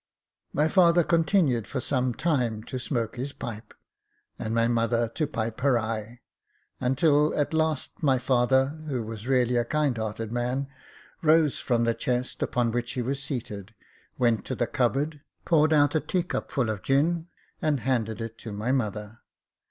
My 0.51 0.67
father 0.67 1.03
continued 1.03 1.67
for 1.67 1.79
some 1.79 2.15
time 2.15 2.63
to 2.63 2.79
smoke 2.79 3.17
his 3.17 3.33
pipe, 3.33 3.71
and 4.39 4.51
my 4.55 4.67
mother 4.67 5.07
to 5.09 5.27
pipe 5.27 5.61
her 5.61 5.77
eye, 5.77 6.21
until 6.79 7.35
at 7.39 7.53
last 7.53 7.91
my 8.01 8.17
father, 8.17 8.81
who 8.87 9.03
was 9.03 9.27
really 9.27 9.57
a 9.57 9.63
kind 9.63 9.99
hearted 9.99 10.31
man, 10.31 10.67
rose 11.21 11.59
from 11.59 11.83
the 11.83 11.93
chest 11.93 12.41
upon 12.41 12.71
which 12.71 12.93
he 12.93 13.03
was 13.03 13.21
seated, 13.21 13.75
went 14.17 14.43
to 14.45 14.55
the 14.55 14.65
cupboard, 14.65 15.21
poured 15.45 15.69
6 15.69 15.75
Jacob 15.75 15.83
Faithful 15.83 15.83
out 15.83 15.95
a 15.95 16.07
teacnpful 16.07 16.69
of 16.73 16.81
gin, 16.81 17.27
and 17.61 17.81
handed 17.81 18.19
It 18.21 18.39
to 18.39 18.51
my 18.51 18.71
mother. 18.71 19.19